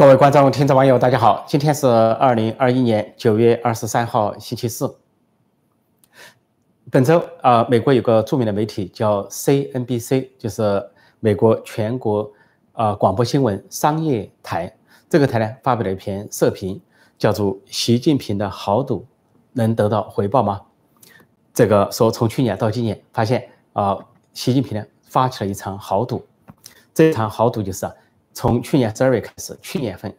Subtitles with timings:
[0.00, 1.44] 各位观众、听众、网友，大家好！
[1.46, 4.96] 今天是二零二一年九月二十三号，星期四。
[6.90, 12.32] 本周啊，美国有个著名的媒体叫 CNBC，就是美国全国
[12.72, 14.74] 啊广播新闻商业台。
[15.10, 16.80] 这个台呢发表了一篇社评，
[17.18, 19.04] 叫做“习近平的豪赌
[19.52, 20.62] 能得到回报吗？”
[21.52, 23.98] 这个说从去年到今年，发现啊，
[24.32, 26.26] 习近平呢发起了一场豪赌。
[26.94, 27.84] 这场豪赌就是。
[27.84, 27.92] 啊
[28.40, 30.10] 从去年十二月开始，去年份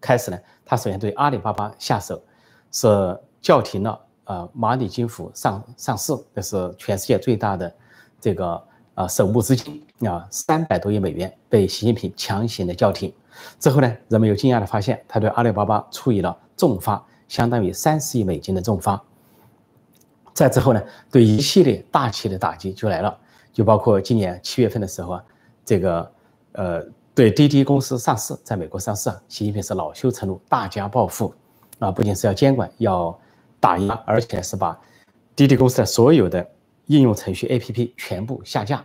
[0.00, 2.22] 开始呢，他首先对阿里巴巴下手，
[2.70, 2.86] 是
[3.42, 7.74] 叫停了呃蚂蚁金服上上市，这是全世界最大的
[8.20, 8.62] 这个
[8.94, 13.12] 呃首部资金啊，三百多亿美元被习近平强行的叫停。
[13.58, 19.02] 之后呢，人们又惊讶的发现，他对阿里巴巴处以了重罚，相当于三十亿美金的重罚。
[20.32, 23.18] 再之后呢，对一系列大企业的打击就来了，
[23.52, 25.24] 就包括今年七月份的时候啊，
[25.64, 26.12] 这个
[26.52, 26.86] 呃。
[27.16, 31.32] 对滴滴公司上市，在美国上市啊，习近平是恼羞成怒，大加报复，
[31.78, 33.18] 啊，不仅是要监管，要
[33.58, 34.78] 打压，而且是把
[35.34, 36.46] 滴滴公司的所有的
[36.88, 38.84] 应用程序 APP 全部下架。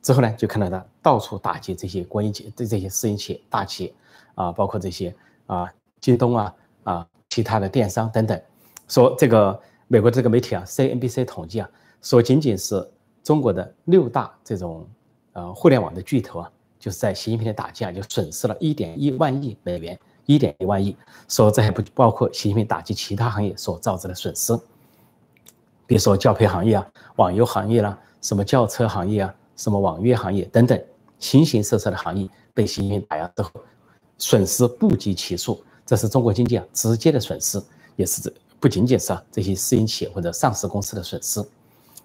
[0.00, 3.94] 之后呢，就看到他到处打击这些国营企、对这些私营企业、大企业，
[4.36, 5.12] 啊，包括这些
[5.46, 5.68] 啊，
[6.00, 8.40] 京东啊，啊，其他的电商等等。
[8.86, 11.68] 说这个美国这个媒体啊，CNBC 统计啊，
[12.00, 12.88] 说仅仅是
[13.24, 14.88] 中国的六大这种
[15.32, 16.52] 呃互联网的巨头啊。
[16.80, 20.96] 就是在习近平的打击下，就损失了一点一万亿美元，一点一万亿。
[21.28, 24.58] 说这还不包括习近平打击其他行业所造成的损失，
[25.86, 30.82] 比如说教培行业啊、网游行业啦、什么轿车行业啊、什么网约行业等等，
[31.18, 33.50] 形形色色的行业被习近平打压之后，
[34.16, 35.62] 损失不计其数。
[35.84, 37.62] 这是中国经济啊直接的损失，
[37.96, 41.44] 也是这不仅仅是啊这些私营企业或者上市公司的损失，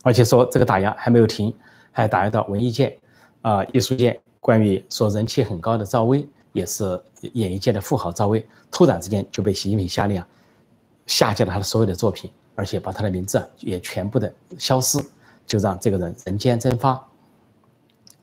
[0.03, 1.55] 而且说这个打压还没有停，
[1.91, 2.99] 还打压到文艺界
[3.41, 4.19] 啊、艺术界。
[4.45, 7.01] 关于说人气很高的赵薇，也是
[7.33, 10.27] 演艺界的富豪赵薇，突然之间就被习近平下令啊，
[11.07, 15.03] 下架了他的所有的作品，而且把他的名字也全部的消失，
[15.47, 17.03] 就让这个人人间蒸发，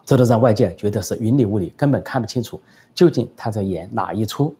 [0.05, 2.62] 这都让外界觉得是云里雾里，根本看不清楚
[2.94, 4.55] 究竟他在演哪一出。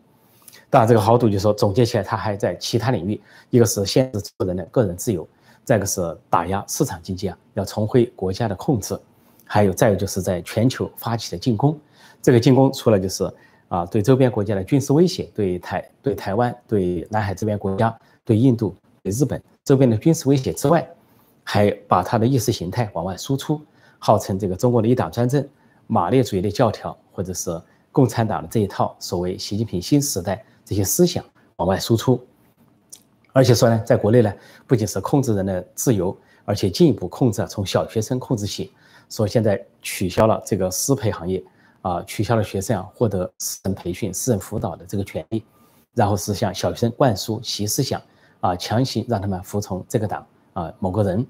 [0.69, 5.25] 当然，这个豪赌就说总结起来，他还在其他领域，一个是限制个人的个人自由，
[5.63, 8.99] 再一个是打压市场经济啊，要重回国家的控制。
[9.55, 11.79] 还有，再有就是在全球发起的进攻，
[12.23, 13.31] 这个进攻除了就是
[13.69, 20.89] 啊对周边国家的军事威胁，对台对台湾、对南海周边国家、对印度、对日本周边的军事威胁之外，
[21.45, 23.61] 还把他的意识形态往外输出，
[23.99, 25.47] 号称这个中国的一党专政、
[25.87, 31.23] 马列主义的教条，或者是共产党的这一套所谓习近平新时代这些思想
[31.57, 32.19] 往外输出，
[33.35, 34.33] 而且说呢，在国内呢，
[34.67, 38.73] 不仅是控制人的自由，而且进一步控制从小学生控制起。
[39.09, 41.43] 说现在取消了这个私培行业
[41.83, 45.45] 啊，取消了学生啊获得私人培训、私人辅导的这个权利，
[45.95, 48.01] 然后是向小学生灌输习思想
[48.41, 51.27] 啊，强行让他们服从这个党啊某个人，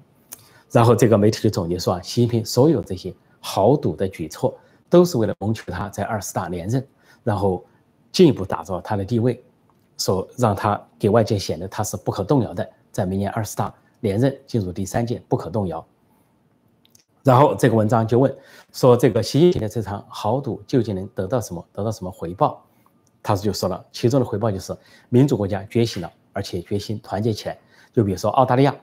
[0.71, 4.57] 然后这个媒体就总结说啊，习近平所有这些豪赌的举措
[4.89, 6.85] 都是为了谋求他在二十大连任，
[7.23, 7.63] 然后
[8.11, 9.43] 进一步打造他的地位，
[9.97, 15.83] 说让他给外界显得他是不可动摇的，在明年二十大连任进入第三届不可动摇。
[17.23, 18.35] 然后这个文章就问
[18.73, 21.65] 说：“这个习近平的这场豪赌究竟能得到什么？
[21.71, 22.61] 得到什么回报？”
[23.23, 24.75] 他就说了，其中的回报就是
[25.07, 27.57] 民主国家觉醒了，而且决心团结起来。
[27.93, 28.75] 就比如说澳大利亚，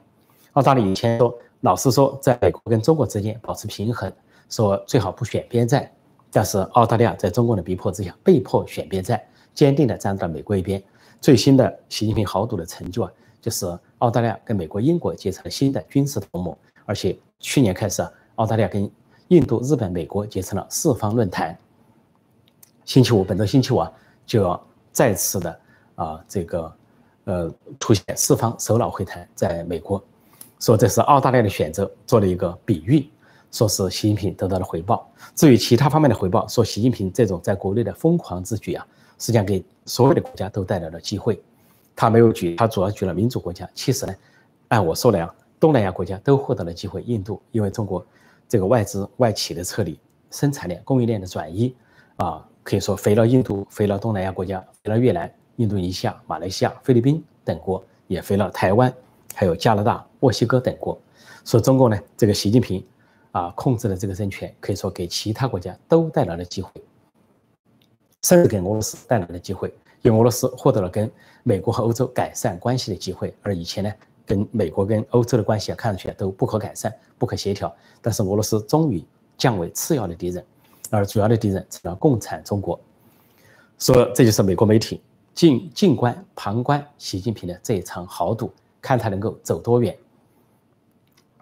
[0.55, 4.11] 澳大利亚以前说老是说在美国跟中国之间保持平衡，
[4.49, 5.93] 说最好不选边站，
[6.33, 9.21] 但是澳大利亚在中共的逼迫之下被迫选边站，
[9.53, 10.83] 坚定地站在了美国一边。
[11.21, 13.13] 最新的习近平豪赌的成就啊，
[13.43, 13.67] 就是
[13.99, 18.11] 澳大利亚跟美国、英国结成了新的军事同盟，而且去年开始啊。
[18.41, 18.91] 澳大利亚跟
[19.29, 21.57] 印度、日本、美国结成了四方论坛。
[22.87, 23.93] 星期五，本周星期五啊，
[24.25, 25.61] 就要再次的
[25.95, 26.73] 啊，这个
[27.25, 30.03] 呃，出现四方首脑会谈，在美国，
[30.59, 33.07] 说这是澳大利亚的选择，做了一个比喻，
[33.53, 35.07] 说是习近平得到了回报。
[35.35, 38.87] 至于其他方面的回报，说习近平这种在国内的疯狂之举啊，
[39.19, 41.39] 实际上给所有的国家都带来了机会。
[41.95, 43.69] 他没有举，他主要举了民主国家。
[43.75, 44.15] 其实呢，
[44.69, 47.03] 按我说的呀，东南亚国家都获得了机会。
[47.03, 48.03] 印度因为中国。
[48.51, 49.97] 这个外资外企的撤离，
[50.33, 51.73] 生产链、供应链的转移，
[52.17, 58.93] 啊，可以说飞了印度，飞了东南亚国家，飞了越南、印度尼西亚、马来西亚、菲律宾等国，也飞了台湾，
[59.37, 61.01] 还有加拿大、墨西哥等国。
[61.45, 62.85] 说中国呢，这个习近平
[63.31, 66.73] 啊控制的这个政权，可以说给其他国家都带来了机会，
[68.23, 71.09] 甚至给俄罗斯带来了机会，因为俄罗斯获得了跟
[71.45, 73.93] 美国和欧洲改善关系的机会，而以前呢。
[74.31, 77.75] 跟美国跟欧洲的关系啊，看上去都不可改善、不可协调。
[78.01, 79.05] 但是俄罗斯终于
[79.37, 80.45] 降为次要的敌人，
[80.89, 82.79] 而主要的敌人成了共产中国。
[83.77, 85.01] 说这就是美国媒体
[85.35, 89.97] 静静观旁观习近平的这一场豪赌，看他能够走多远。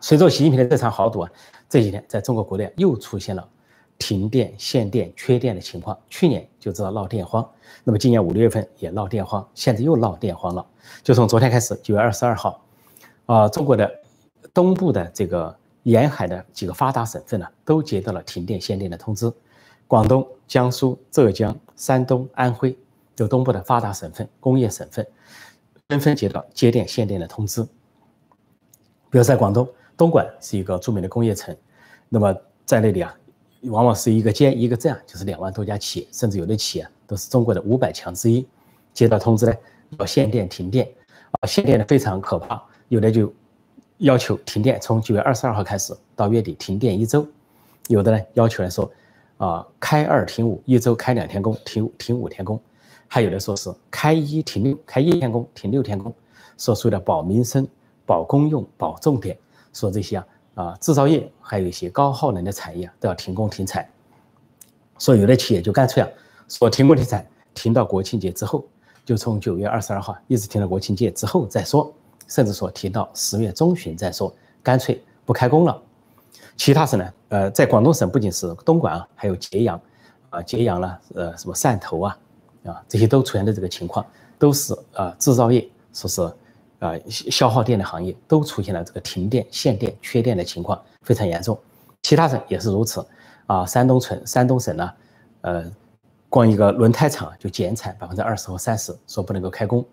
[0.00, 1.30] 随着习近平的这场豪赌啊，
[1.68, 3.46] 这几天在中国国内又出现了
[3.98, 5.98] 停电、限电、缺电的情况。
[6.08, 7.46] 去年就知道闹电荒，
[7.84, 10.64] 那么今年五六月份也闹电荒，现在又闹电荒了。
[11.02, 12.64] 就从昨天开始，九月二十二号，
[13.28, 14.00] 啊，中国的
[14.54, 19.30] 东部的这个沿海的几个发达省份呢，都接到了停电限电的通知。
[19.86, 22.74] 广东、江苏、浙江、山东、安徽，
[23.14, 25.06] 就东部的发达省份、工业省份，
[25.88, 27.62] 纷纷接到接电限电的通知。
[29.10, 29.68] 比如在广东。
[29.96, 31.56] 东莞是一个著名的工业城，
[32.08, 32.32] 那么
[32.64, 33.12] 在那里啊，
[33.62, 38.46] 往往是一个街一个镇，就是两万多家企业，甚至有的企业都是中国的五百强之一。
[38.94, 39.52] 接到通知呢，
[39.98, 40.88] 要限电停电，
[41.32, 43.32] 啊，限电的非常可怕，有的就
[43.98, 47.26] 要求停电，从九月二十二号开始到月底停电一周，
[47.88, 48.90] 有的呢要求来说，
[49.36, 52.60] 啊，开二停五，一周开两天工，停停五天工，
[53.06, 56.12] 还有的说是开一停六，开一天工，停六天工，
[56.56, 57.66] 说为了保民生、
[58.06, 59.36] 保公用、保重点。
[59.74, 63.86] 说这些啊啊，制造业还有一些高耗能的产业都要停工停产。
[64.98, 66.08] 说有的企业就干脆啊，
[66.48, 67.24] 说停工停产，
[67.54, 68.64] 停到国庆节之后，
[69.04, 71.92] 就从九月二十二号一直停到国庆节之后再说，
[72.28, 74.32] 甚至说停到十月中旬再说，
[74.62, 75.82] 干脆不开工了。
[76.56, 79.80] 其他省呢，呃，在广东省不仅是东莞啊，还有揭阳
[80.30, 82.18] 啊，揭阳了，呃，什么汕头啊，
[82.66, 84.06] 啊，这些都出现的这个情况，
[84.38, 86.32] 都是啊，制造业说是。
[86.80, 91.58] 啊，消耗电的行业都出现了这个停电、限电、缺电的情况，非常严重。
[92.02, 93.04] 其他省也是如此。
[93.46, 94.92] 啊，山东省、山东省呢，
[95.40, 95.72] 呃，
[96.28, 99.84] 光一个轮胎厂就减产百分之二十和三十，说不能够开工。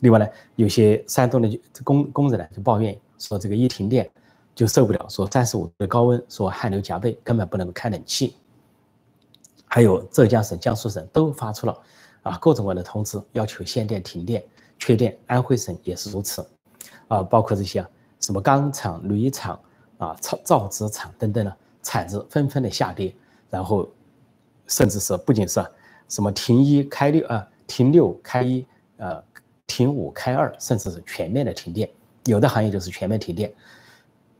[0.00, 0.26] 另外呢，
[0.56, 4.08] 有些山东的工工人呢就抱怨说，这个一停电
[4.54, 8.36] 就受不了，说三十五度的高温，说汗流浃背，根本不能够开冷气。
[9.64, 11.76] 还有浙江省、江苏省都发出了
[12.22, 14.42] 啊各种各样的通知，要求限电停电。
[14.78, 16.46] 缺电，安徽省也是如此，
[17.08, 17.82] 啊，包括这些
[18.20, 19.58] 什么钢厂、铝厂
[19.96, 23.14] 啊、造造纸厂等等呢，产值纷纷的下跌，
[23.48, 23.88] 然后
[24.66, 25.64] 甚至是不仅是
[26.10, 28.66] 什么停一开六啊，停六开一，
[28.98, 29.24] 呃，
[29.66, 31.88] 停五开二，甚至是全面的停电，
[32.24, 33.52] 有的行业就是全面停电。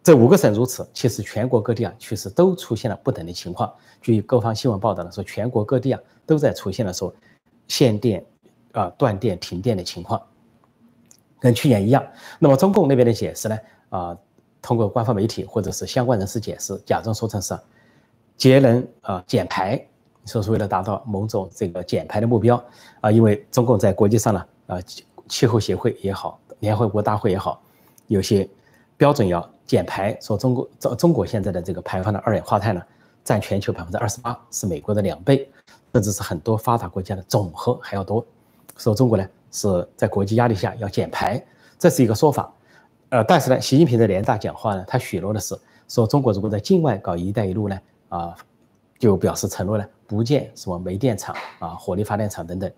[0.03, 3.73] 这五个省如此，其实全国各地啊，确实都出现了不等的情况。
[4.01, 7.15] 据各方新闻报道呢，说全国各地啊都在出现了说
[7.69, 8.25] 限电。
[8.73, 10.21] 啊，断电、停电的情况
[11.41, 12.07] 跟去年一样。
[12.39, 13.59] 那么中共那边的解释呢？
[13.89, 14.19] 啊，
[14.61, 17.59] 通过官方媒体或者是相关人士解释，假装说成是
[18.37, 19.83] 节能啊、减排，
[20.27, 22.63] 说是为了达到某种这个减排的目标
[23.01, 23.11] 啊。
[23.11, 24.79] 因为中共在国际上呢，啊，
[25.29, 27.61] 气候协会也好，联合国大会也好，
[28.07, 28.49] 有些
[28.97, 32.83] 标准要减排，说中国中中国现在的这个排放的二氧化碳呢，
[33.25, 35.49] 占全球百分之二十八，是美国的两倍，
[35.93, 38.25] 甚至是很多发达国家的总和还要多。
[38.77, 41.43] 说中国呢是在国际压力下要减排，
[41.79, 42.53] 这是一个说法，
[43.09, 45.59] 呃，但是呢，习近平的联大讲话呢，他许诺的是
[45.89, 48.37] 说中国如果在境外搞“一带一路”呢，啊，
[48.99, 52.71] 就表示承诺呢不建什么煤电厂啊、火力发电厂等等，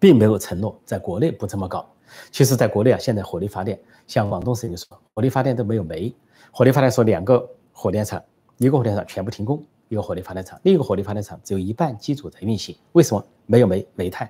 [0.00, 1.88] 并没有承诺在国内不这么搞。
[2.32, 6.12] 其实，在国内啊，现在火力发电，像广东省就说火力发电都没有煤，
[6.50, 8.20] 火力发电说两个火电厂，
[8.56, 14.28] 一个火电厂全部停工，一个火力发电厂，另一个火力发电厂只有一半机组在运行，为什么没有煤煤炭？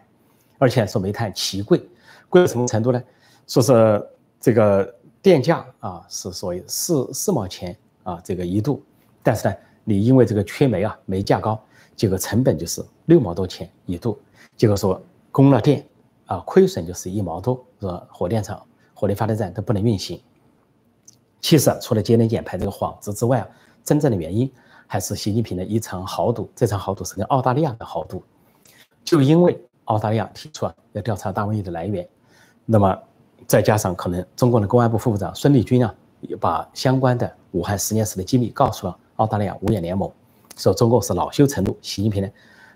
[0.58, 1.80] 而且说煤炭奇贵，
[2.28, 3.02] 贵到什么程度呢？
[3.46, 4.06] 说是
[4.38, 8.82] 这个电价啊，是所谓四四毛钱啊这个一度，
[9.22, 11.58] 但是呢，你因为这个缺煤啊，煤价高，
[11.96, 14.20] 结果成本就是六毛多钱一度，
[14.54, 15.00] 结果说
[15.32, 15.86] 供了电
[16.26, 18.60] 啊，亏损就是一毛多，说火电厂、
[18.94, 20.20] 火力发电站都不能运行。
[21.40, 23.46] 其实，除了节能减排这个幌子之外，
[23.82, 24.50] 真正的原因
[24.86, 28.22] 还是习近平的一场豪赌，这场豪赌是跟澳大利亚的豪赌，
[29.04, 29.58] 就因为。
[29.86, 32.08] 澳大利亚提出啊要调查大瘟疫的来源，
[32.64, 32.96] 那么
[33.44, 35.92] 再加上可能中国的公安部副部长孙立军啊
[36.38, 40.08] 把相关的武汉实验室的机密告诉了澳大利亚五眼联盟，
[40.56, 42.30] 说中共是恼羞成怒，习近平呢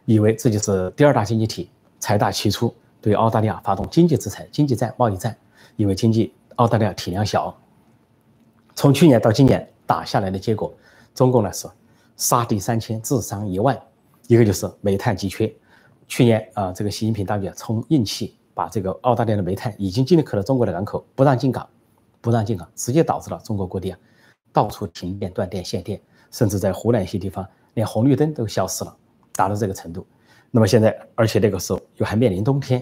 [0.06, 1.70] 以为自己是第二大经济体，
[2.04, 5.34] 财大气粗，对澳大利亚发动经济制裁、经济战、贸易战，
[5.76, 7.58] 因为经济澳大利亚体量小，
[8.75, 10.70] 从去年到今年打下来的结果，
[11.14, 11.66] 中共呢是
[12.18, 13.75] 杀敌三千，自伤一万，
[14.26, 15.50] 一个就是煤炭急缺。
[16.06, 21.66] 去年啊，这个习近平当局充硬气，把这个澳大利亚的煤炭已经进口了中国的港口，不让进港，
[22.20, 23.99] 不让进港，直接导致了中国各地啊
[24.52, 25.99] 到处停电、断电、限电，
[26.30, 28.94] 甚至在湖南一些地方连红绿灯都消失了，
[29.32, 30.06] 达到这个程度。
[30.56, 32.80] 那么现在，而且那个时候又还面临冬天，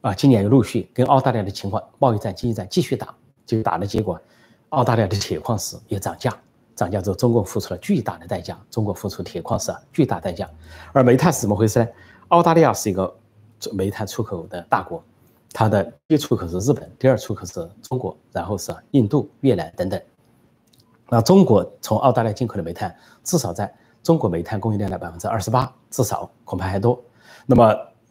[0.00, 3.14] 啊，今年又陆续跟澳大利亚的情况贸易战、经济战继续打，
[3.46, 4.20] 就打的结果，
[4.70, 6.36] 澳大利亚的铁矿石也涨价，
[6.74, 10.50] 涨价之后，中国付出了巨大的代价，中国付出铁矿石啊巨大代价，
[10.92, 11.86] 而煤炭是怎么回事呢？
[12.26, 13.16] 澳大利亚是一个
[13.70, 15.00] 煤炭出口的大国，
[15.52, 20.02] 它的第一出口是日本，第二出口是中国，然后是印度、越南等等。
[21.08, 22.92] 那中国从澳大利亚进口的煤炭，
[23.22, 27.00] 至少在中国煤炭供应量的百分之二十八，至少恐怕还多。
[27.46, 27.64] 那么，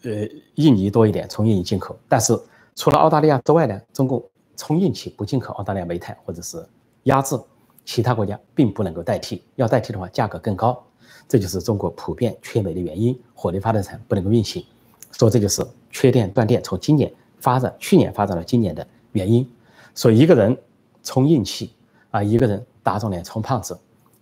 [0.03, 1.97] 呃，印尼多一点，从印尼进口。
[2.07, 2.39] 但是
[2.75, 4.23] 除了澳大利亚之外呢，中共
[4.55, 6.63] 从印起不进口澳大利亚煤炭，或者是
[7.03, 7.39] 压制
[7.85, 9.43] 其他国家，并不能够代替。
[9.55, 10.81] 要代替的话，价格更高。
[11.27, 14.65] 这就是中国普遍缺煤的原因，火力发电厂不能够运行。
[15.11, 19.49] 说这就是缺电断电，从今年发展，去年发展到今年的原因。
[19.93, 20.57] 所以一个人
[21.03, 21.73] 充硬气
[22.11, 22.65] 啊，一个人。
[22.81, 23.77] 打肿脸充胖子，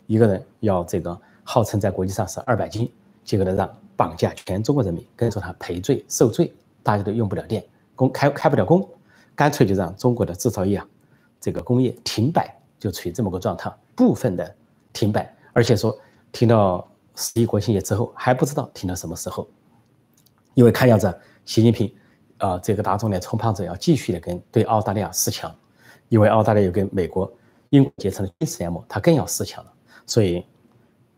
[0.07, 1.17] 一个人要这个
[1.49, 2.91] 号称在国际上是二百斤，
[3.23, 8.85] 结果呢让绑架全中国人民，跟着他赔罪受罪，大家都用不了电，工开开不了工，
[9.33, 10.85] 干脆就让中国的制造业啊，
[11.39, 14.55] 这个工业停摆，就处于这么个状态，部分的
[14.91, 15.97] 停摆，而且说
[16.33, 16.85] 停到
[17.15, 19.47] 十一国庆节之后还不知道停到什么时候，
[20.53, 21.89] 因为看样子习近平
[22.39, 25.55] 啊这个打肿脸充胖子要继续的跟对澳大利亚施强，
[26.09, 27.31] 因为澳大利亚有跟美国。
[27.71, 29.73] 英国结成了军事联盟，他更要示强了，
[30.05, 30.41] 所以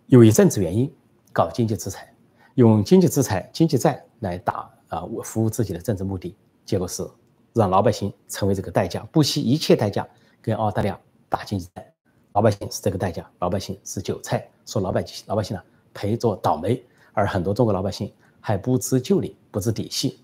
[0.09, 0.91] 由于政治原因
[1.31, 2.11] 搞经济制裁，
[2.55, 6.35] 用经济制裁、经济债来打啊，服务自己的政治目的，
[6.65, 7.07] 结果是
[7.53, 10.07] 让老百姓成为这个代价，不惜一切代价
[10.41, 10.99] 跟澳大利亚
[11.29, 11.85] 打经济战，
[12.33, 15.61] 老百姓是这个代价，老百姓是韭菜，说老百姓老百姓呢
[15.93, 18.11] 陪着倒霉，而很多中国老百姓
[18.41, 20.19] 还不知就里，不知底细。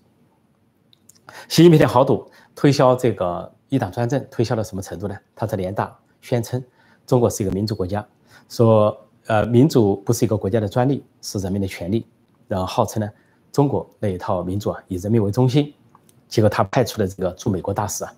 [1.48, 5.16] 习近平的豪赌推销这个一党专政，推销到什么程度呢？
[5.36, 5.96] 他在联大。
[6.22, 6.60] 宣称
[7.06, 8.04] 中国是一个民主国家，
[8.48, 12.06] 说呃民主不是一个国家的专利，是人民的权利。
[12.48, 13.10] 然后号称呢
[13.50, 15.72] 中国那一套民主啊以人民为中心。
[16.28, 18.14] 结果他派出的这个驻美国大使啊，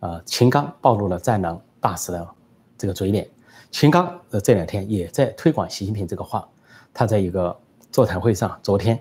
[0.00, 2.28] 呃秦刚暴露了战狼大使的
[2.76, 3.28] 这个嘴脸。
[3.70, 6.48] 秦刚呃这两天也在推广习近平这个话。
[6.92, 7.56] 他在一个
[7.90, 8.98] 座谈会上，昨天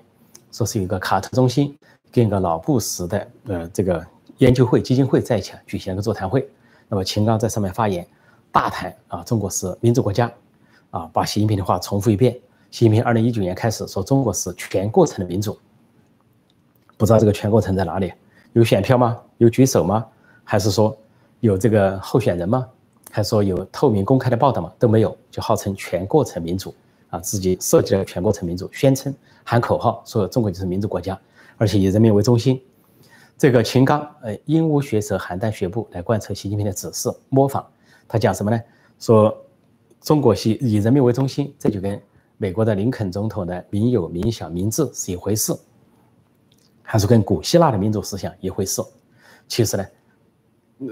[0.51, 1.75] 说是一个卡特中心
[2.11, 4.05] 跟一个老布什的呃这个
[4.37, 6.47] 研究会基金会在一起举行了个座谈会。
[6.87, 8.05] 那么秦刚在上面发言。
[8.49, 10.31] 大谈啊，中国是民主国家，
[10.91, 12.33] 啊，把习近平的话重复一遍。
[12.71, 15.57] 习近平二零一九年开始说中国是全过程的民主，
[16.97, 18.11] 不知道这个全过程在哪里？
[18.53, 19.17] 有选票吗？
[19.37, 20.05] 有举手吗？
[20.43, 20.95] 还是说
[21.39, 22.67] 有这个候选人吗？
[23.11, 24.71] 还是说有透明公开的报道吗？
[24.77, 26.73] 都没有，就号称全过程民主
[27.09, 29.13] 啊，自己设计了全过程民主，宣称
[29.43, 31.17] 喊口号说中国就是民主国家，
[31.57, 32.61] 而且以人民为中心。
[33.37, 37.65] 这个秦刚呃，鹦鹉学舌，邯郸学步来贯彻习近平的指示，模仿。
[38.07, 38.59] 他讲什么呢？
[38.99, 39.35] 说
[40.01, 42.01] 中国是以人民为中心，这就跟
[42.37, 45.53] 美国的林肯总统的民有、民享、民治是一回事，
[46.81, 48.81] 还是跟古希腊的民主思想一回事？
[49.47, 49.85] 其实呢，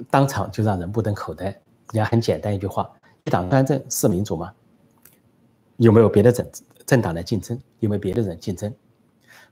[0.09, 1.45] 当场就让人目瞪口呆。
[1.45, 2.89] 人家很简单一句话：
[3.25, 4.51] 一党专政是民主吗？
[5.77, 6.45] 有没有别的政
[6.85, 7.57] 政党来竞争？
[7.79, 8.73] 有没有别的人竞争？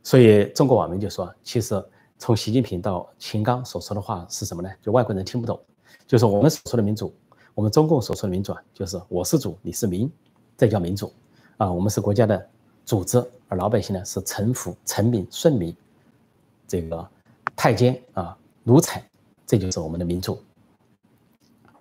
[0.01, 1.81] 所以中国网民就说：其实
[2.17, 4.69] 从习近平到秦刚所说的话是什么呢？
[4.81, 5.59] 就外国人听不懂，
[6.07, 7.13] 就是我们所说的民主。
[7.55, 10.11] 我们中共所说的民主啊，就是我是主，你是民，
[10.57, 11.13] 这叫民主
[11.57, 11.71] 啊。
[11.71, 12.49] 我们是国家的
[12.83, 15.75] 组织，而老百姓呢是臣服、臣民、顺民，
[16.67, 17.07] 这个
[17.55, 19.03] 太监啊、奴才，
[19.45, 20.41] 这就是我们的民主。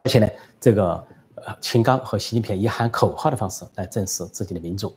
[0.03, 0.29] 而且呢，
[0.61, 1.03] 这个
[1.37, 4.95] 呃，秦刚和习近平以喊口号的方式来证实自己的民主，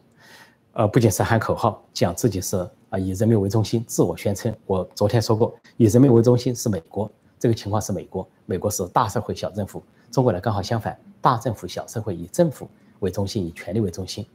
[0.74, 4.54] 呃，不仅是喊口号，讲自己是啊以人民为中心，自我宣称。
[4.66, 9.82] 我昨天说过，以人民为中心是美国，这个情况是美国，美国是大社会小政府。
[10.16, 12.70] 中国呢刚好相反，大政府小社会，以政府
[13.02, 14.26] 为中心，以权力为中心。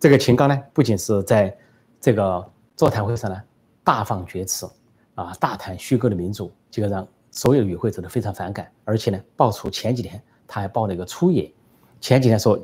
[0.00, 1.56] 这个秦刚呢，不仅是在
[2.00, 2.44] 这个
[2.74, 3.40] 座谈会上呢
[3.84, 4.68] 大放厥词，
[5.14, 8.68] 啊，大谈虚构的民主，这个让所有与会者都非常反感。
[8.84, 11.48] 而且呢，爆出前几天他还爆了一个粗野，
[12.00, 12.58] 前几天说，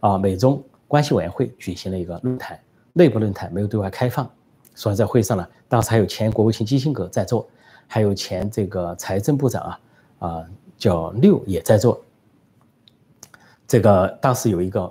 [0.00, 2.60] 啊，美中关系委员会举行了一个论坛，
[2.92, 4.30] 内部论坛没有对外开放，
[4.74, 7.48] 所以在会上呢，当时还有前国务卿基辛格在座，
[7.86, 9.80] 还有前这个财政部长啊，
[10.18, 10.44] 啊。
[10.76, 12.00] 叫六也在做。
[13.66, 14.82] 这个当时有一个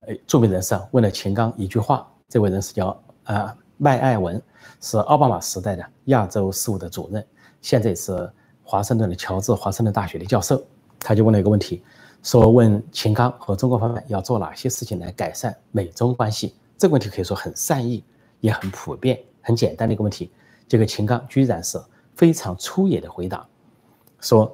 [0.00, 4.40] 呃著名人士啊问了秦刚一句话，这位人士叫啊麦艾文，
[4.80, 7.24] 是奥巴马时代的亚洲事务的主任，
[7.60, 8.28] 现在是
[8.64, 10.64] 华盛顿的乔治华盛顿大学的教授。
[10.98, 11.82] 他就问了一个问题，
[12.22, 16.54] 说问秦刚和中国方面要做哪些事情来改善美中关系？
[16.78, 18.02] 这个问题可以说很善意，
[18.40, 20.32] 也很普遍，很简单的一个问题。
[20.66, 21.78] 这个秦刚居然是
[22.14, 23.46] 非常粗野的回答，
[24.20, 24.50] 说。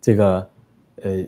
[0.00, 0.50] 这个，
[1.02, 1.24] 呃，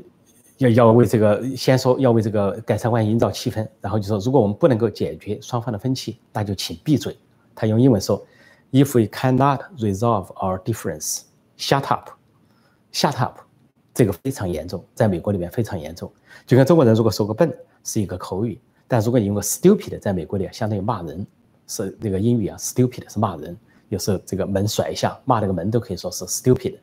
[0.58, 7.16] 要要为这个先说要为这个改善关系营造气氛，然后就说如果我们不能够解决双方的分歧，那就请闭嘴。
[7.54, 8.24] 他用英文说
[8.72, 11.22] ：“If we cannot resolve our difference,
[11.58, 12.10] shut up,
[12.92, 13.38] shut up。”
[13.92, 16.10] 这个非常严重，在美国里面非常严重。
[16.46, 17.52] 就跟中国人如果说个笨
[17.84, 21.26] 是一个口语，但如果你用个 stupid，在美国里相当于骂人，
[21.66, 23.54] 是那个英语啊，stupid 是骂人，
[23.88, 26.76] 有时候这个门甩一下，骂那个门都可以说是 stupid。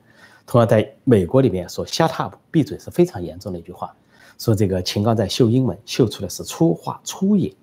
[0.48, 3.94] 同样在美国里面说 shut up 闭嘴是非常严重的一句话。
[4.40, 7.54] 说这个秦刚在秀英文，秀出的是粗话粗野、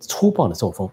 [0.00, 0.90] 粗暴的作风，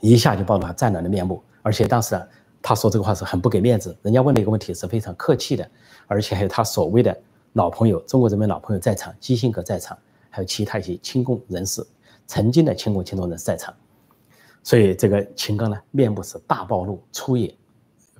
[0.00, 1.42] 一下就暴露他战狼的面目。
[1.60, 2.20] 而且当时
[2.62, 5.68] 他说这个话是很不给面子，人家问了一个问题是非常客气的，
[6.06, 7.16] 而且还有他所谓的
[7.52, 9.98] 老朋友，中国人民老朋友在场，基辛格在场，
[10.30, 11.84] 还有其他一些亲共人士，
[12.26, 13.74] 曾经的亲共亲中人士在场，
[14.62, 17.52] 所以这个秦刚呢面部是大暴露、粗野，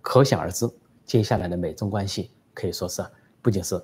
[0.02, 0.68] 可想而知，
[1.06, 3.02] 接下来的美中关系可以说是
[3.40, 3.82] 不仅是。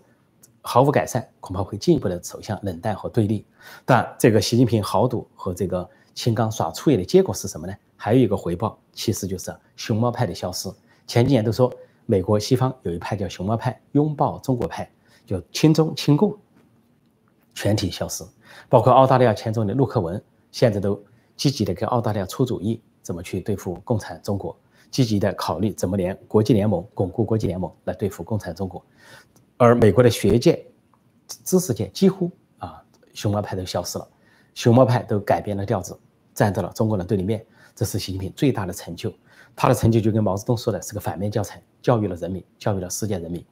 [0.64, 3.45] 毫无改善，恐怕会进一步的走向冷淡和对立。
[3.85, 7.75] 但这个习近平豪赌和这个秦刚耍粗野的结果是什么呢？
[7.97, 10.73] 还有一个回报，其实就是熊猫派的消失。
[11.05, 11.69] 前几年都说
[12.07, 14.88] 美国西方有一派叫熊猫派，拥抱中国派，
[15.26, 16.38] 就亲中亲共，
[17.55, 18.23] 全体消失。
[18.69, 21.02] 包括澳大利亚前总理陆克文，现在都
[21.37, 24.57] 积极的给澳大利亚出主意，怎么去对付共产中国，
[24.92, 28.84] 积极的考虑怎么联国际联盟，巩固国际联盟来对付共产中国。
[29.56, 30.64] 而美国的学界、
[31.26, 32.80] 知识界几乎啊，
[33.14, 34.06] 熊猫派都消失了，
[34.54, 35.99] 熊猫派都改变了调子，
[36.34, 37.44] 站在了中国人对立面。
[37.75, 39.12] 这是习近平最大的成就。
[39.56, 43.44] 他的成就就跟毛泽东说的是个反面教材，教育了人民，教育了世界人民。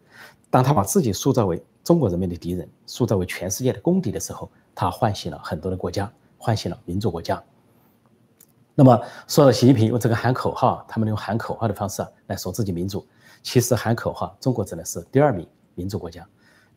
[0.50, 7.42] 当他把自己塑造为中国人民的敌人，塑造为全世界的公敌的时候，他唤醒了很多的国家，唤醒了民主国家。
[8.74, 13.06] 那么说到习近平用这个喊口号，他们用喊口号的方式来说自己民主，
[13.42, 15.46] 其实喊口号，中国只能是第二名。
[15.76, 16.26] 民主国家，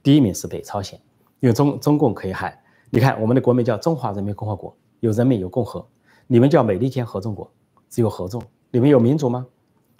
[0.01, 0.97] 第一名是北朝鲜，
[1.41, 2.57] 因为中中共可以喊，
[2.89, 5.85] 你看我们的国名叫中华人民共和国，有人民有共和，
[6.25, 7.51] 你们叫美利坚合众国，
[7.89, 9.45] 只有合众，你们有民主吗？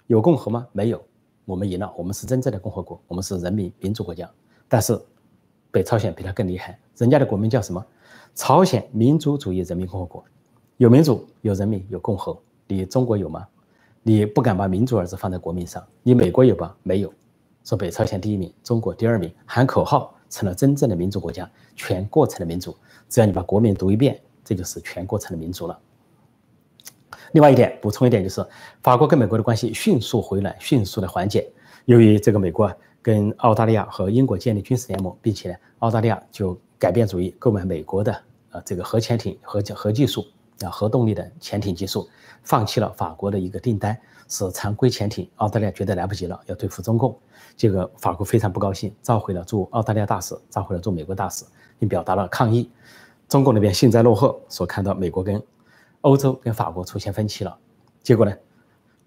[0.06, 0.66] 有共和吗？
[0.72, 1.04] 没有，
[1.44, 4.30] 我们赢了，我们是真正的共和国，我们是人民民主国家。
[4.68, 4.98] 但是
[5.70, 7.84] 北朝鲜比他更厉害，人家的国名叫什么？
[8.34, 10.24] 朝鲜民主主义人民共和国，
[10.76, 13.46] 有民主，有人民，有共和，你中国有吗？
[14.02, 16.76] 你不敢把民主二字放在国名上，你美国有吧？
[16.82, 17.12] 没有。
[17.62, 22.76] 说北朝鲜第一名，中国第二名，喊口号成了真正的民主国家，全过程的民主。
[23.08, 25.78] 只要你把国名读一遍，这就是全过程的民主了。
[27.32, 28.44] 另外一点，补充一点就是，
[28.82, 31.48] 法国跟美国的关系迅速回暖，迅速的缓解。
[31.84, 40.26] 由于这个美国跟澳大利亚和英国建立军事联盟，并且呢，澳大利亚就改变主意，购买美国的呃这个核潜艇、核核技术
[40.62, 42.08] 啊核动力的潜艇技术，
[42.42, 43.98] 放弃了法国的一个订单。
[44.26, 47.14] 是常规潜艇，澳大利亚觉得来不及了，要对付中共，
[47.58, 51.44] 这个法国非常不高兴，召回了驻澳大利亚大使，召回了驻美国大使，
[51.78, 52.70] 并表达了抗议。
[53.28, 55.40] 中共那边幸灾乐祸，所看到美国跟
[56.00, 57.54] 欧洲跟法国出现分歧了。
[58.02, 58.34] 结果呢，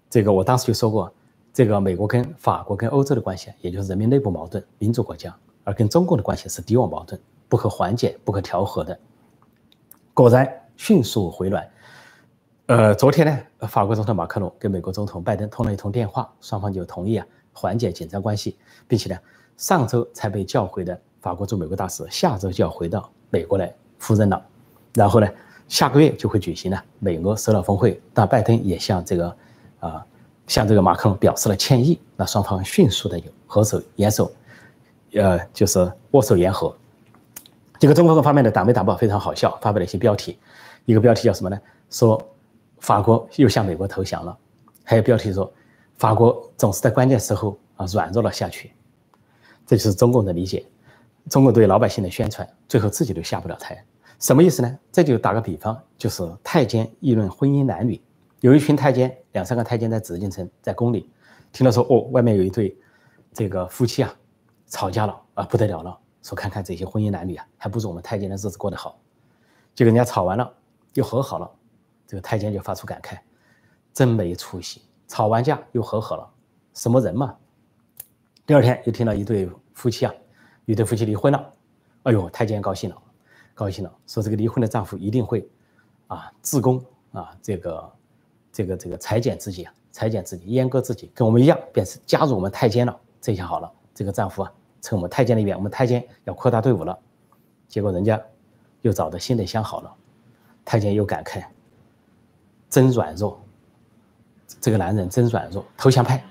[0.08, 1.12] 这个我当时就说过，
[1.52, 8.98] 这个美国跟法国跟欧洲的关系，也就是人民内部矛盾，民主国家，而跟中共的关系是敌我矛盾，不可缓解、不可调和的。
[10.14, 11.68] 果然迅速回暖。
[12.66, 19.18] 呃，昨天呢，法国总统马克龙跟美国总统拜登通了一通电话，双方就同意啊缓解紧张关系，并且呢，
[19.56, 24.40] 上周才被叫回的法国驻美国大使，下周就要回到美国来赴任了。
[24.94, 25.28] 然后呢，
[25.66, 29.36] 下个月就会举行呢美俄首脑峰会，那拜登也向这个
[29.80, 30.06] 啊
[30.46, 31.98] 向这个马克龙表示了歉意。
[32.16, 34.30] 那双方迅速的有合手联手，
[35.14, 36.72] 呃，就是握手言和。
[37.80, 40.36] 这个中国方面的党媒党报非常好笑，发表了一些标题，
[40.92, 41.60] 一个标题叫什么呢？
[41.90, 42.20] 说。
[42.80, 44.38] 法国又向美国投降了，
[44.84, 45.52] 还有标题说，
[45.96, 48.70] 法国总是在关键时候啊软弱了下去，
[49.66, 50.64] 这就是中共的理解，
[51.28, 53.84] 中国对老百姓的宣传，最后自己都下不了台，
[54.20, 54.78] 什么意思呢？
[54.92, 58.00] 这就打个比方，就是太监议论婚姻男女，
[58.42, 61.10] 有一群太监，两三个太监在紫禁城，在宫里，
[61.50, 62.78] 听到说哦，外面有一对
[63.32, 64.14] 这个夫妻啊
[64.68, 68.96] 吵架了啊，不得了了，说看看这些婚姻男女啊，还不如我们太监的日子过得好，
[69.74, 70.48] 结果人家吵完了
[70.94, 71.50] 又和好了。
[72.06, 73.18] 这个太监就发出感慨
[73.92, 76.28] ：“真没出息，吵完架又和好了，
[76.74, 77.36] 什么人嘛？”
[78.46, 80.14] 第二天又听到一对夫妻啊，
[80.64, 81.52] 一对夫妻离婚了。
[82.04, 82.96] 哎呦，太监高兴了，
[83.54, 85.46] 高兴了，说这个离婚的丈夫一定会
[86.06, 87.92] 啊自宫啊，这个
[88.50, 93.00] 这个这个裁剪自己啊，裁剪自己，阉割自己，跟我们一样，便是加入我们太监了。
[93.20, 96.98] 这下好了，这个丈夫啊，成我们太监的一员，我们太监要扩大队伍了。
[97.66, 98.18] 结果人家
[98.80, 99.94] 又找到新的相好了，
[100.68, 101.42] 太监又感慨。
[102.68, 103.40] 真软弱，
[104.60, 106.22] 这个男人真软弱，投降派。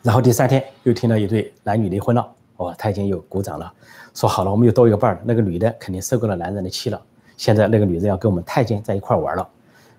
[0.00, 3.74] 然后第三天又听到一对男女离婚了，哦，太监又鼓掌了，
[4.14, 7.02] 说好了，我们又多一个伴儿，那个女的肯定受够了男人的气了，
[7.36, 9.48] 现在那个女人要跟我们太监在一块玩了，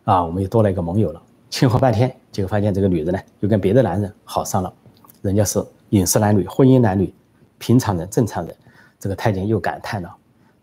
[0.05, 1.21] 啊，我们又多了一个盟友了。
[1.49, 4.73] 庆贺半天，结果发现这个女人呢又跟别的男人好上了，
[5.21, 7.13] 人家是饮食男女、婚姻男女、
[7.57, 8.55] 平常人、正常人。
[8.97, 10.15] 这个太监又感叹了，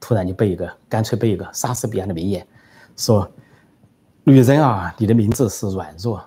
[0.02, 2.44] 突然就背一个，干脆背一个莎士比亚的名言，
[2.96, 3.30] 说。
[4.24, 6.24] 女人啊，你的名字是软弱。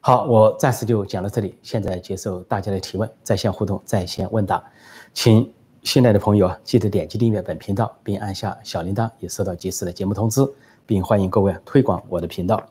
[0.00, 4.64] 好，我暂时就讲到这里，现在接受大家的提问，在线互动，在线问答，
[5.12, 10.40] 请新来的朋友啊，记得点击订阅本频道，并按下小铃铛，也收到及时的节目通知，
[10.86, 12.66] 并欢迎各位推广我的频道。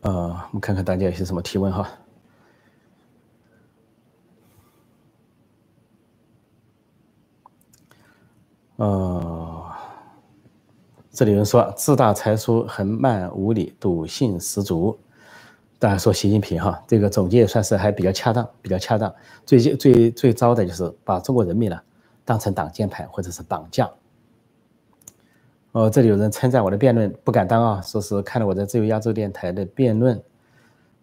[0.00, 1.86] 呃，我们看看大家有些什么提问哈。
[8.76, 9.64] 呃，
[11.10, 14.96] 这里有人说自大才疏、横蛮无理、赌性十足。
[15.78, 19.12] 大家说习近平哈，这个总结也算是还比较恰当，比较恰当。
[19.46, 21.78] 最最最糟的就是把中国人民呢
[22.24, 23.90] 当成挡箭牌或者是绑架。
[25.72, 30.22] 哦，这里有人称赞我的辩论不敢当啊，说是看了我在自由亚洲电台的辩论，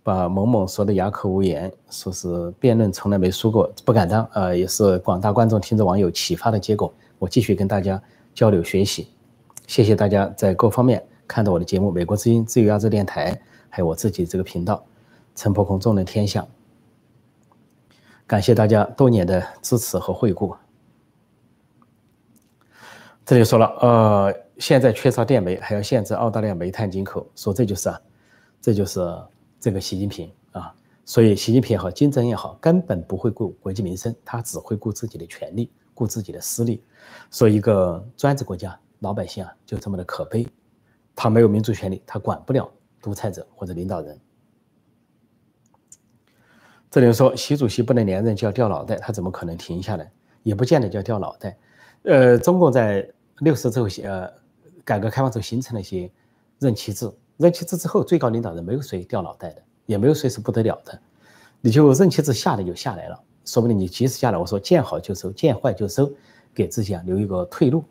[0.04, 4.28] 把某某说的哑口无言，说是辩论从来没输过，不敢当。
[4.34, 6.94] 呃，也是广大观众、听众、网友启发的结果。
[7.24, 8.02] 我继续跟大家
[8.36, 9.08] 交流学习，
[9.66, 14.86] 谢谢大家在各方面看到我的节目《美国之音》自由亚洲电台，还有我自己这个频道
[15.34, 16.46] “陈破空众人天下”。
[18.28, 20.54] 感谢大家多年的支持和惠顾。
[23.26, 28.02] 这里说了，呃，现在缺少电煤，还要限制澳大利亚煤炭进口，说这就是啊，
[28.60, 29.00] 这就是
[29.62, 30.76] 这个习近平啊。
[31.06, 36.84] 所以习近平也好，金正也好，根本不会顾国计民生，他只会顾自己的权利，顾自己的私利。
[37.32, 40.48] 说一个专制国家，老百姓啊就这么的可悲，
[41.16, 42.70] 他没有民主权利，他管不了
[43.02, 44.20] 独裁者或者领导人。
[46.90, 50.12] 这里说习主席不能连任就要掉脑袋，他怎么可能停下来？
[50.44, 51.58] 也不见得就要掉脑袋。
[52.04, 54.32] 呃，中共在六十之后，呃，
[54.84, 56.12] 改革开放之后形成了一些
[56.60, 57.12] 任期制。
[57.38, 61.02] 任期制之后，最高领导人没有谁掉脑袋的，也没有谁是不得了的。
[61.62, 66.12] 你就任期制下来就下来了，说不定你及时下来，我说见好就收，见坏就收，
[66.54, 67.84] 给自己啊留一个退路。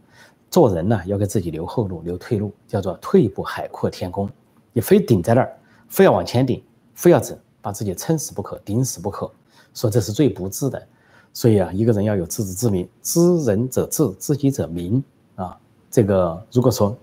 [0.51, 4.29] 做人呢，要给自己留后路，留退路，叫做退一步海阔天空。
[4.75, 6.63] 你非顶在那儿，非要往前顶，
[6.95, 9.31] 非要整，把自己撑死不可，顶死不可，
[9.73, 10.87] 说这是最不智的。
[11.33, 15.03] 所以啊，一个人要有自知之明，知人者智，知己者明
[15.37, 15.59] 啊。
[15.91, 16.95] 这个如果说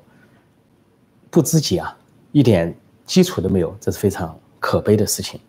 [1.31, 1.97] 不知己啊，
[2.31, 5.39] 一点基础都没有，这是非常可悲的事情。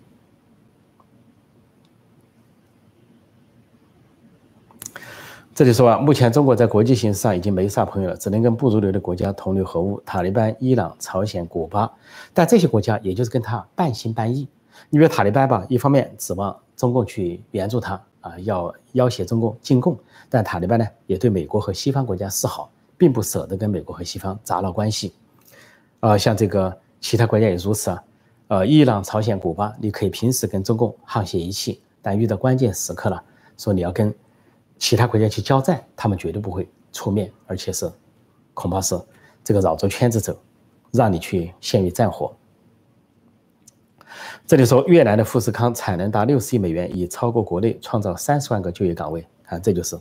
[5.53, 11.91] 这里说啊，目前中国在国际形势上已经没啥朋友了，只能跟不入流的国家同流合污，塔利班、伊朗、朝鲜、古巴，
[12.33, 14.49] 但这些国家也就是跟他半心半意。
[14.89, 18.01] 你比如塔利班吧，一方面指望中共去援助他。
[18.21, 25.15] 啊，要要挟中共进贡，但塔利班呢也对美国和西方国家示好，并不舍得跟美国和西方打闹关系。
[26.01, 28.05] 啊，像这个其他国家也如此啊。
[28.49, 33.23] 呃，伊朗、朝鲜、古巴，你可以平时跟中共沆瀣一气，但遇到关键时刻了，
[33.57, 34.15] 说你要跟
[34.81, 37.89] 其他国家去交战，他们绝对不会出面，而且是
[38.55, 39.01] 恐怕是
[39.45, 40.37] 这个绕着圈子走，
[40.91, 42.35] 让你去陷于战火。
[44.47, 49.25] 这里说越南的富士康产能达六十亿美元，已超过国内，创造三十万个就业岗位。
[49.47, 49.99] 啊，这就是，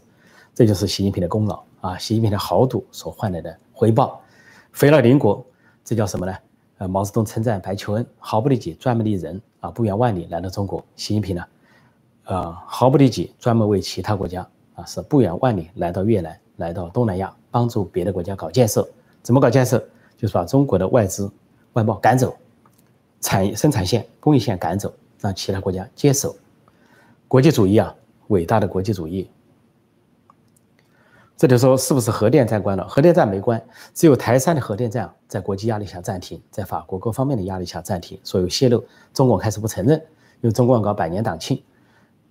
[0.55, 1.97] 这就是习近平的功劳啊！
[1.97, 4.21] 习近平的豪赌所换来的回报。
[4.71, 5.45] 肥了邻国，
[5.83, 6.35] 这叫什么呢？
[6.77, 10.85] 呃，毛泽东称赞白求恩毫不利己，专门利人啊，不远万里来到中国。
[10.95, 11.43] 习近平呢，
[12.25, 14.47] 呃，毫不利己，专门为其他国家
[14.79, 18.87] 啊，是不远万里来到越南，来到东南亚，帮助别的国家搞建设。
[19.21, 19.83] 怎么搞建设？
[20.17, 21.29] 就是把中国的外资
[21.73, 22.35] 外贸赶走。
[23.21, 26.33] 产业生产线、工艺线赶走，让其他国家接手。
[27.27, 27.93] 国际主义啊，
[28.29, 29.29] 伟大的国际主义。
[31.35, 32.87] 这里说是不是核电站关了？
[32.87, 33.61] 核电站没关，
[33.93, 38.17] 只有台山的核电站在国际压力下暂停，在法国各方面的压力下暂停。
[38.23, 39.97] 所有泄露，中国开始不承认，
[40.39, 41.61] 因为中国搞百年党庆，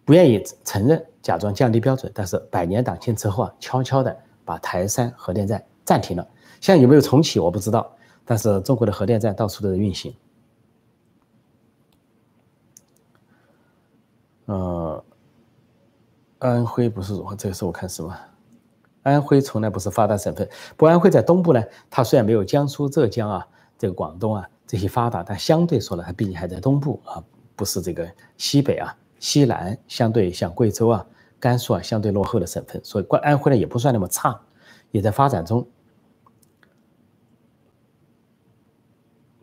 [0.09, 2.11] 不愿意承认，假装降低标准。
[2.15, 6.27] 但是百年党庆之后啊，悄悄的把台山核电站暂停了。
[6.63, 7.95] 现在有没有重启，我不知道。
[8.25, 10.17] 但是中国的核电站到处都在运行。
[14.47, 15.05] 呃，
[16.39, 18.19] 安徽不是，这个是我看什么？
[19.03, 21.63] 安徽从来不是发达省份，不，安徽在东部呢。
[21.91, 27.23] 它虽然没有江苏、浙江啊，这个广东啊这些发达，但相对说呢，它毕竟还在东部啊，
[27.55, 31.07] 不是这个西北啊、西南，相对像贵州啊、
[31.39, 34.41] 甘肃啊相对落后的省份，所以关安徽呢也不算那么差，
[34.91, 35.67] 也在发展中。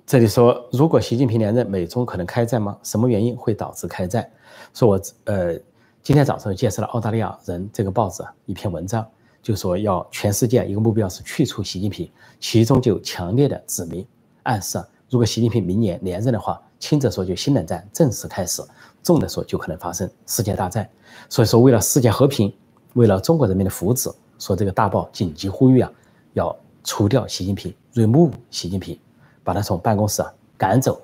[0.05, 2.77] 这里说，如果习近平连任，美中可能开战吗？
[2.83, 4.29] 什么原因会导致开战？
[4.71, 5.59] 说我呃，
[6.03, 9.05] 今天早上介绍了澳大利亚人这个报纸一篇文章，
[9.41, 12.09] 就说要全世界一个目标是去除习近平，
[12.39, 14.05] 其中就强烈的指明
[14.43, 14.77] 暗示，
[15.09, 18.61] 如果习近平明年连任的话，轻者说就新冷战正式开始，
[19.01, 20.89] 重的说就可能发生世界大战。
[21.29, 22.53] 所以说，为了世界和平，
[22.93, 25.91] 为了中国人民的福祉，说这个大报紧急呼吁啊，
[26.33, 28.99] 要除掉习近平，remove 习近平，
[29.43, 31.01] 把他从办公室啊赶走。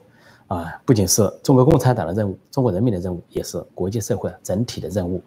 [0.48, 5.24] 啊，不仅是中国共产党的任务，中国人民的任务，也是国际社会整体的任务。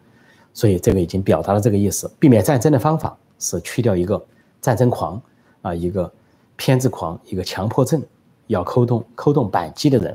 [0.53, 2.11] 所以这个已经表达了这个意思。
[2.21, 4.23] 避免战争的方法是去掉一个
[4.61, 5.19] 战争狂
[5.63, 6.13] 啊，一个
[6.57, 8.03] 偏执狂，一个强迫症，
[8.49, 10.15] 要扣动扣动扳机的人。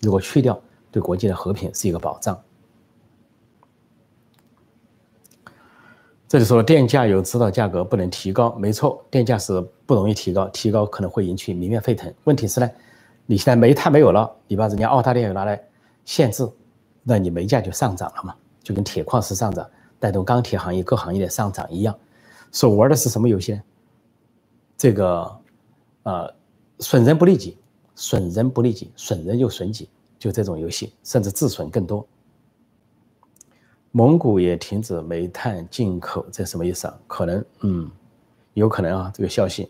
[0.00, 2.40] 如果去掉，对国际的和平是一个保障。
[6.28, 12.12] 这里说电价有指导价格不能提高，没错，电价是不容易提高，提高可能会引起民怨沸腾。
[12.24, 12.70] 问题是呢？
[13.24, 15.62] 你现在煤炭没有了，你把人家澳大利亚拿来
[16.04, 16.46] 限制，
[17.02, 18.34] 那你煤价就上涨了嘛？
[18.62, 19.66] 就跟铁矿石上涨，
[19.98, 21.98] 带动钢铁行业各行业的上涨一样。
[22.52, 23.62] 所玩的是什么游戏呢？
[24.76, 25.40] 这个，
[26.02, 26.34] 呃，
[26.78, 27.56] 损人不利己，
[27.98, 29.88] 损人不利己，损人又损己，
[30.20, 32.06] 就这种游戏，甚至自损更多。
[33.90, 36.96] 蒙古也停止煤炭进口，这什么意思啊？
[37.08, 37.90] 可能，嗯，
[38.54, 39.68] 有可能啊，这个消息。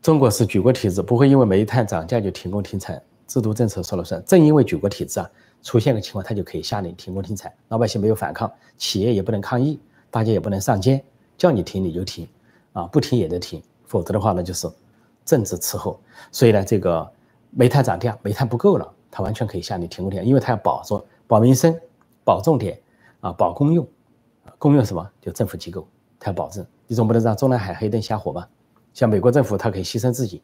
[0.00, 4.24] 中国是举国体制，不会因为煤炭涨价就停工停产，制度政策说了算。
[4.24, 5.30] 正因为举国体制啊，
[5.62, 9.78] 出现个情况，他就可以下令停工停产，老百姓没有反抗，企业也不能抗议，
[10.10, 11.04] 大家也不能上街，
[11.36, 12.26] 叫你停你就停，
[12.72, 14.68] 啊，不停也得停，否则的话呢，就是
[15.24, 15.98] 政治伺候。
[16.30, 17.10] 所以呢，这个
[17.50, 21.74] 煤炭涨价，煤炭不够了，他完全可以下令停工停，因为他要保着保民生、
[22.24, 22.78] 保重点
[23.20, 23.86] 啊，保公用，
[24.58, 25.10] 公用什么？
[25.20, 25.86] 就政府机构，
[26.18, 28.48] 他要保证，你总不能让中南海黑灯瞎火吧？
[28.92, 30.42] 像美国政府，它可以牺牲自己，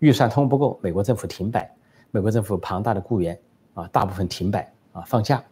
[0.00, 1.72] 预算通不够，美国政府停摆，
[2.10, 3.38] 美国政府庞大的雇员
[3.74, 5.42] 啊，大部分停摆啊，放假，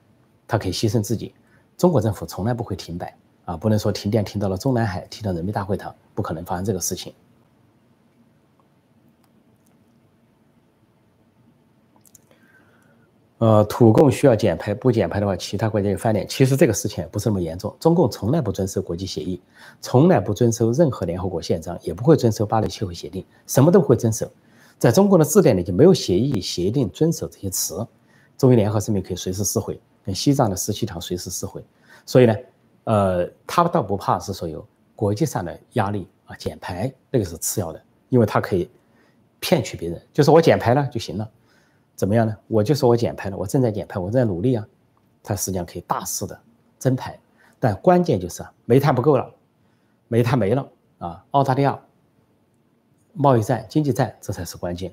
[0.48, 1.34] 它可以牺牲自己。
[1.76, 7.14] 中国政府从来不会停摆啊，不能说停电停到了中南海，停到人民大会堂，不可能发生这个事情。
[13.40, 16.28] 呃，土共需要减排，不减排的话，其他国家就翻脸。
[16.28, 17.74] 其实这个事情不是那么严重。
[17.80, 19.40] 中共从来不遵守国际协议，
[19.80, 24.30] 从来不遵守任何联合国宪章，也不会遵守巴黎气候协定，什么都不会遵守。
[24.78, 27.86] 在中国的字典里就没有协议、协定、遵守这些词。
[28.36, 31.64] 中英联合声明可以随时撕毁，跟西藏的十七条随时撕毁。
[32.04, 32.36] 所以呢，
[32.84, 34.62] 呃，他倒不怕是说有
[34.94, 38.68] 国际上的压力啊，减排那个是次要的，因为他可以
[39.38, 41.26] 骗取别人，就是我减排了就行了。
[42.00, 42.34] 怎么样呢？
[42.46, 44.66] 我就说我减排了，我正在减排，我正在努力啊。
[45.22, 46.40] 它实际上可以大肆的
[46.78, 47.20] 增排，
[47.58, 49.30] 但关键就是煤炭不够了，
[50.08, 51.22] 煤炭没了啊！
[51.32, 51.78] 澳大利亚
[53.12, 54.90] 贸易战、经济战，这才是关键。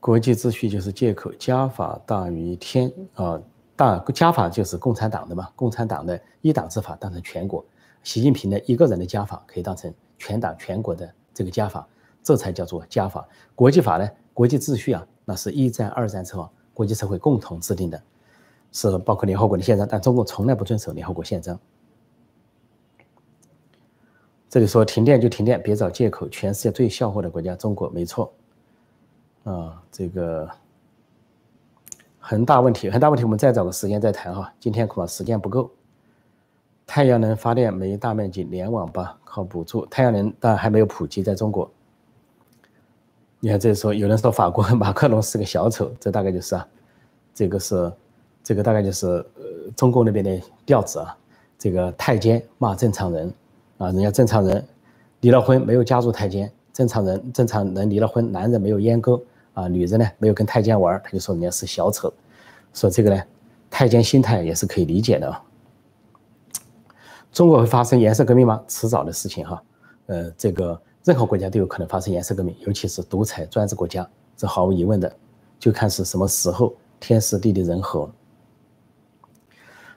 [0.00, 3.40] 国际秩序就是借口，家法大于天啊！
[3.76, 7.64] 大家法就是共产党的嘛，共产党的一党之法当成全国，
[8.02, 11.14] 习近平的一个人的家法可以当成全党全国的。
[11.34, 11.86] 这个家法，
[12.22, 13.26] 这才叫做家法。
[13.54, 14.08] 国际法呢？
[14.34, 18.02] 国际秩序啊，那是一战、二战之后国际社会共同制定的，
[18.72, 19.86] 是包括联合国的宪章。
[19.88, 21.58] 但中国从来不遵守联合国宪章。
[24.48, 26.28] 这里说停电就停电，别找借口。
[26.28, 28.32] 全世界最笑话的国家，中国没错。
[29.44, 30.48] 啊，这个
[32.18, 34.52] 很大问题，很大问题，我们再找个时间再谈哈。
[34.60, 35.70] 今天恐怕时间不够。
[36.86, 39.18] 太阳能发电没大面积联网吧？
[39.24, 39.86] 靠补助。
[39.86, 41.70] 太阳能当然还没有普及在中国。
[43.40, 46.66] 你看，这时候有人说法国马克龙是个小丑，这大概就是啊，
[47.34, 47.92] 这个是，
[48.44, 51.16] 这个大概就是呃中共那边的调子啊。
[51.58, 53.32] 这个太监骂正常人
[53.78, 54.64] 啊，人家正常人
[55.20, 59.20] 离了婚没有加入太监，正常人正常人离了婚，男人没有阉割
[59.54, 62.12] 啊，女人呢没有跟太监玩，他就说人家是小丑。
[62.72, 63.22] 说这个呢，
[63.70, 65.42] 太监心态也是可以理解的啊。
[67.32, 68.62] 中国会发生颜色革命吗？
[68.68, 69.62] 迟早的事情哈。
[70.06, 75.10] 呃，这个任何国家都有可能发生颜色革命，尤其是独裁专制国家，这毫无疑问的，
[75.58, 78.08] 就看是什么时候，天时地利人和。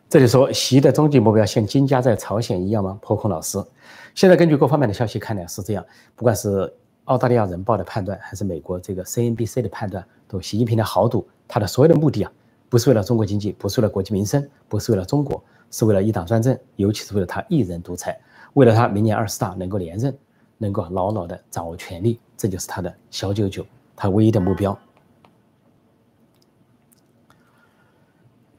[0.07, 2.97] 这里说习的终极目标像金家在朝鲜一样吗？
[3.01, 3.61] 破空老师，
[4.13, 5.83] 现在根据各方面的消息看呢是这样，
[6.15, 6.73] 不管是
[7.05, 12.31] 澳大利亚人报的判断，还是美国这个 CNBC 的判断，都习近平的豪赌，他的所有的目的啊，
[12.69, 15.43] 不是为了中国经济，不是为了国计民生，不是为了中国。
[15.71, 18.17] 是为了一党专政，尤其是为了他一人独裁，
[18.53, 20.15] 为了他明年二十大能够连任，
[20.57, 24.77] 能够牢牢的掌握权力，这就是他的小九九，他唯一的目标。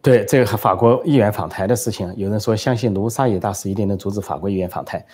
[0.02, 5.04] 对这个和法国议员访台的事情，有人说相信卢沙野大使一定能阻止法国议员访台。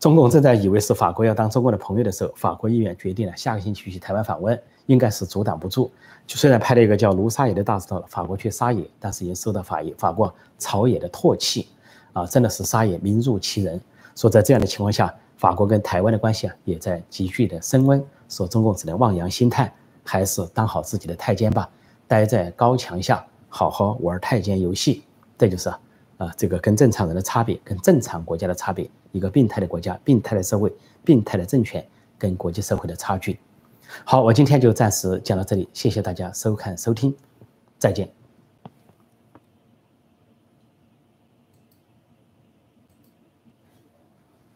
[0.00, 5.88] 中共正在以为是法国要当中国的朋友的时候，法国议员决定了下个星期去台湾访问，应该是阻挡不住。
[6.26, 11.68] 就虽然拍了一个叫《卢沙野的大石头》，法国去撒野，但是也受到法野法国朝野的唾弃，
[12.12, 13.80] 啊，真的是撒野名入其人。
[14.16, 19.72] 说在这样的情况下，法国跟台湾的关系啊也在急剧的升温，说中共只能望洋兴叹，
[20.04, 21.70] 还是当好自己的太监吧，
[22.08, 25.04] 待在高墙下好好玩太监游戏。
[25.38, 25.68] 这就是，
[26.18, 30.72] 啊，这个跟正常人的差别，跟正常国家的差别，一个病态的国家、病态的社会、
[31.04, 31.84] 病态的政权
[32.18, 33.38] 跟国际社会的差距。
[34.04, 37.14] 好我今天就暂时讲到这里谢谢大家收看收听
[37.78, 38.19] 再见。